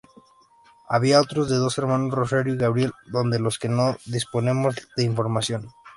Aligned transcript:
Había 0.89 1.21
otros 1.21 1.47
dos 1.49 1.77
hermanos, 1.77 2.09
Rosario 2.11 2.55
y 2.55 2.57
Gabriel, 2.57 2.91
sobre 3.11 3.37
los 3.37 3.59
que 3.59 3.69
no 3.69 3.97
disponemos 4.07 4.73
de 4.97 5.03
información. 5.03 5.69